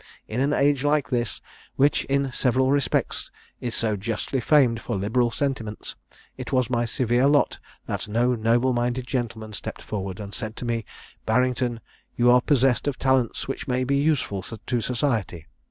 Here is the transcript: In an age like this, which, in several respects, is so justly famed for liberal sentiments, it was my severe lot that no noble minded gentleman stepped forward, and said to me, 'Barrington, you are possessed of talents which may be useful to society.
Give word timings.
In 0.27 0.39
an 0.39 0.51
age 0.51 0.83
like 0.83 1.09
this, 1.09 1.41
which, 1.75 2.05
in 2.05 2.31
several 2.31 2.71
respects, 2.71 3.29
is 3.59 3.75
so 3.75 3.95
justly 3.95 4.39
famed 4.39 4.81
for 4.81 4.95
liberal 4.95 5.29
sentiments, 5.29 5.95
it 6.37 6.51
was 6.51 6.71
my 6.71 6.85
severe 6.85 7.27
lot 7.27 7.59
that 7.85 8.07
no 8.07 8.33
noble 8.33 8.73
minded 8.73 9.05
gentleman 9.05 9.53
stepped 9.53 9.83
forward, 9.83 10.19
and 10.19 10.33
said 10.33 10.55
to 10.55 10.65
me, 10.65 10.85
'Barrington, 11.27 11.81
you 12.15 12.31
are 12.31 12.41
possessed 12.41 12.87
of 12.87 12.97
talents 12.97 13.47
which 13.47 13.67
may 13.67 13.83
be 13.83 13.95
useful 13.97 14.41
to 14.41 14.81
society. 14.81 15.45